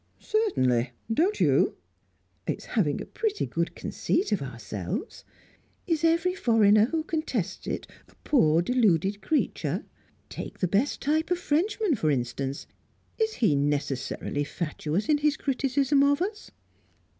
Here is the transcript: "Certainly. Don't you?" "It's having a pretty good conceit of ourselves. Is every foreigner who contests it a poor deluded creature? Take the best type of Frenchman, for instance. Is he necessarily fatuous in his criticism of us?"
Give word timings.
"Certainly. 0.17 0.93
Don't 1.13 1.39
you?" 1.39 1.77
"It's 2.47 2.65
having 2.73 2.99
a 2.99 3.05
pretty 3.05 3.45
good 3.45 3.75
conceit 3.75 4.31
of 4.31 4.41
ourselves. 4.41 5.23
Is 5.85 6.03
every 6.03 6.33
foreigner 6.33 6.85
who 6.85 7.03
contests 7.03 7.67
it 7.67 7.85
a 8.07 8.15
poor 8.23 8.63
deluded 8.63 9.21
creature? 9.21 9.85
Take 10.27 10.57
the 10.57 10.67
best 10.67 11.03
type 11.03 11.29
of 11.29 11.37
Frenchman, 11.37 11.93
for 11.93 12.09
instance. 12.09 12.65
Is 13.19 13.33
he 13.35 13.55
necessarily 13.55 14.43
fatuous 14.43 15.07
in 15.07 15.19
his 15.19 15.37
criticism 15.37 16.01
of 16.01 16.19
us?" 16.23 16.49